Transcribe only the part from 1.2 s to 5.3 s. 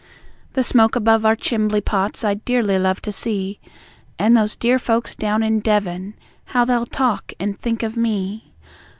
our chimbley pots I'd dearly love to see, And those dear folks